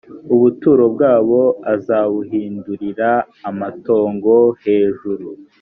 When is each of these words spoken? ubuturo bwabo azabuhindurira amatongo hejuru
ubuturo 0.33 0.83
bwabo 0.93 1.41
azabuhindurira 1.73 3.11
amatongo 3.49 4.33
hejuru 4.63 5.27